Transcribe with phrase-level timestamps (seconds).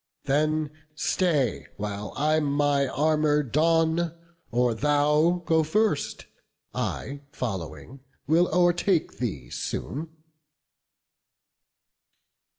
[0.23, 4.15] Then stay, while I my armour don;
[4.49, 6.25] or thou Go first:
[6.73, 10.07] I, following, will o'ertake thee soon."